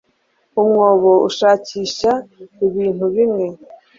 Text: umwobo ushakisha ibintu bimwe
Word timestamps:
umwobo 0.61 1.11
ushakisha 1.29 2.11
ibintu 2.67 3.05
bimwe 3.15 3.47